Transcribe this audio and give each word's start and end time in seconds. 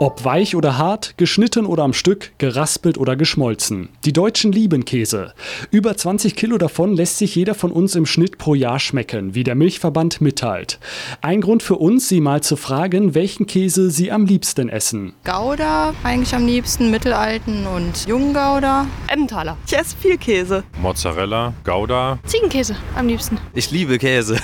Ob 0.00 0.24
weich 0.24 0.56
oder 0.56 0.76
hart, 0.76 1.16
geschnitten 1.18 1.66
oder 1.66 1.84
am 1.84 1.92
Stück, 1.92 2.32
geraspelt 2.38 2.98
oder 2.98 3.14
geschmolzen. 3.14 3.90
Die 4.04 4.12
Deutschen 4.12 4.50
lieben 4.50 4.84
Käse. 4.84 5.32
Über 5.70 5.96
20 5.96 6.34
Kilo 6.34 6.58
davon 6.58 6.96
lässt 6.96 7.18
sich 7.18 7.36
jeder 7.36 7.54
von 7.54 7.70
uns 7.70 7.94
im 7.94 8.04
Schnitt 8.04 8.36
pro 8.36 8.56
Jahr 8.56 8.80
schmecken, 8.80 9.36
wie 9.36 9.44
der 9.44 9.54
Milchverband 9.54 10.20
mitteilt. 10.20 10.80
Ein 11.20 11.40
Grund 11.40 11.62
für 11.62 11.76
uns, 11.76 12.08
Sie 12.08 12.20
mal 12.20 12.42
zu 12.42 12.56
fragen, 12.56 13.14
welchen 13.14 13.46
Käse 13.46 13.88
Sie 13.88 14.10
am 14.10 14.26
liebsten 14.26 14.68
essen. 14.68 15.14
Gouda 15.24 15.94
eigentlich 16.02 16.34
am 16.34 16.44
liebsten, 16.44 16.90
mittelalten 16.90 17.64
und 17.64 18.08
jungen 18.08 18.34
Gouda. 18.34 18.88
Emmentaler. 19.06 19.56
Ich 19.64 19.78
esse 19.78 19.96
viel 19.96 20.18
Käse. 20.18 20.64
Mozzarella, 20.82 21.54
Gouda. 21.62 22.18
Ziegenkäse 22.26 22.74
am 22.96 23.06
liebsten. 23.06 23.38
Ich 23.54 23.70
liebe 23.70 23.98
Käse. 23.98 24.40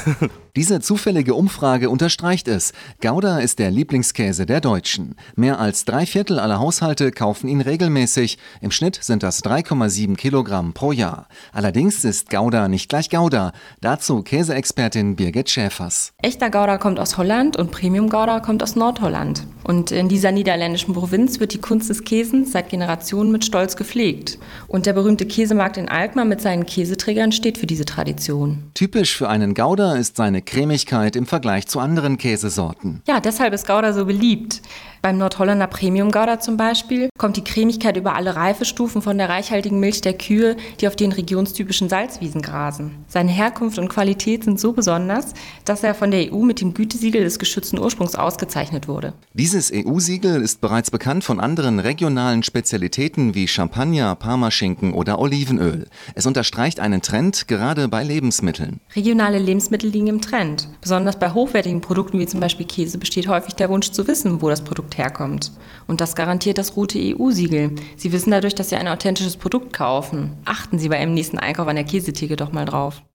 Diese 0.56 0.80
zufällige 0.80 1.34
Umfrage 1.34 1.90
unterstreicht 1.90 2.48
es. 2.48 2.72
Gouda 3.00 3.38
ist 3.38 3.60
der 3.60 3.70
Lieblingskäse 3.70 4.46
der 4.46 4.60
Deutschen. 4.60 5.14
Mehr 5.40 5.58
als 5.58 5.86
drei 5.86 6.04
Viertel 6.04 6.38
aller 6.38 6.58
Haushalte 6.58 7.12
kaufen 7.12 7.48
ihn 7.48 7.62
regelmäßig. 7.62 8.36
Im 8.60 8.70
Schnitt 8.70 8.98
sind 9.00 9.22
das 9.22 9.42
3,7 9.42 10.14
Kilogramm 10.14 10.74
pro 10.74 10.92
Jahr. 10.92 11.28
Allerdings 11.54 12.04
ist 12.04 12.28
Gouda 12.28 12.68
nicht 12.68 12.90
gleich 12.90 13.08
Gouda. 13.08 13.52
Dazu 13.80 14.22
Käseexpertin 14.22 15.16
Birgit 15.16 15.48
Schäfers. 15.48 16.12
Echter 16.18 16.50
Gouda 16.50 16.76
kommt 16.76 17.00
aus 17.00 17.16
Holland 17.16 17.56
und 17.56 17.70
Premium 17.70 18.10
Gouda 18.10 18.40
kommt 18.40 18.62
aus 18.62 18.76
Nordholland. 18.76 19.46
Und 19.64 19.90
in 19.90 20.08
dieser 20.08 20.32
niederländischen 20.32 20.94
Provinz 20.94 21.40
wird 21.40 21.54
die 21.54 21.60
Kunst 21.60 21.90
des 21.90 22.04
Käsens 22.04 22.52
seit 22.52 22.68
Generationen 22.68 23.32
mit 23.32 23.44
Stolz 23.44 23.76
gepflegt. 23.76 24.38
Und 24.68 24.86
der 24.86 24.92
berühmte 24.92 25.26
Käsemarkt 25.26 25.76
in 25.76 25.88
Alkmaar 25.88 26.24
mit 26.24 26.40
seinen 26.40 26.66
Käseträgern 26.66 27.32
steht 27.32 27.58
für 27.58 27.66
diese 27.66 27.84
Tradition. 27.84 28.70
Typisch 28.74 29.16
für 29.16 29.28
einen 29.28 29.54
Gouda 29.54 29.96
ist 29.96 30.16
seine 30.16 30.42
Cremigkeit 30.42 31.16
im 31.16 31.26
Vergleich 31.26 31.66
zu 31.66 31.80
anderen 31.80 32.18
Käsesorten. 32.18 33.02
Ja, 33.06 33.20
deshalb 33.20 33.52
ist 33.52 33.66
Gouda 33.66 33.92
so 33.92 34.06
beliebt. 34.06 34.62
Beim 35.02 35.16
Nordhollander 35.16 35.66
Premium 35.66 36.10
Gouda 36.10 36.40
zum 36.40 36.58
Beispiel 36.58 37.08
kommt 37.16 37.38
die 37.38 37.44
Cremigkeit 37.44 37.96
über 37.96 38.16
alle 38.16 38.36
Reifestufen 38.36 39.00
von 39.00 39.16
der 39.16 39.30
reichhaltigen 39.30 39.80
Milch 39.80 40.02
der 40.02 40.12
Kühe, 40.12 40.56
die 40.78 40.88
auf 40.88 40.94
den 40.94 41.12
regionstypischen 41.12 41.88
Salzwiesen 41.88 42.42
grasen. 42.42 42.96
Seine 43.08 43.30
Herkunft 43.30 43.78
und 43.78 43.88
Qualität 43.88 44.44
sind 44.44 44.60
so 44.60 44.74
besonders, 44.74 45.32
dass 45.64 45.82
er 45.82 45.94
von 45.94 46.10
der 46.10 46.30
EU 46.30 46.40
mit 46.40 46.60
dem 46.60 46.74
Gütesiegel 46.74 47.24
des 47.24 47.38
geschützten 47.38 47.78
Ursprungs 47.78 48.14
ausgezeichnet 48.14 48.88
wurde. 48.88 49.14
Dieses 49.50 49.72
EU-Siegel 49.74 50.42
ist 50.42 50.60
bereits 50.60 50.92
bekannt 50.92 51.24
von 51.24 51.40
anderen 51.40 51.80
regionalen 51.80 52.44
Spezialitäten 52.44 53.34
wie 53.34 53.48
Champagner, 53.48 54.14
Parmaschinken 54.14 54.92
oder 54.92 55.18
Olivenöl. 55.18 55.88
Es 56.14 56.24
unterstreicht 56.24 56.78
einen 56.78 57.02
Trend 57.02 57.48
gerade 57.48 57.88
bei 57.88 58.04
Lebensmitteln. 58.04 58.78
Regionale 58.94 59.40
Lebensmittel 59.40 59.90
liegen 59.90 60.06
im 60.06 60.20
Trend. 60.20 60.68
Besonders 60.80 61.18
bei 61.18 61.32
hochwertigen 61.32 61.80
Produkten 61.80 62.20
wie 62.20 62.28
zum 62.28 62.38
Beispiel 62.38 62.64
Käse 62.64 62.96
besteht 62.98 63.26
häufig 63.26 63.54
der 63.54 63.68
Wunsch 63.70 63.90
zu 63.90 64.06
wissen, 64.06 64.40
wo 64.40 64.48
das 64.48 64.62
Produkt 64.62 64.96
herkommt. 64.96 65.50
Und 65.88 66.00
das 66.00 66.14
garantiert 66.14 66.56
das 66.56 66.76
Route 66.76 67.00
EU-Siegel. 67.00 67.74
Sie 67.96 68.12
wissen 68.12 68.30
dadurch, 68.30 68.54
dass 68.54 68.68
Sie 68.68 68.76
ein 68.76 68.86
authentisches 68.86 69.36
Produkt 69.36 69.72
kaufen. 69.72 70.34
Achten 70.44 70.78
Sie 70.78 70.88
bei 70.88 71.00
Ihrem 71.00 71.14
nächsten 71.14 71.40
Einkauf 71.40 71.66
an 71.66 71.74
der 71.74 71.84
Käsetheke 71.84 72.36
doch 72.36 72.52
mal 72.52 72.66
drauf. 72.66 73.02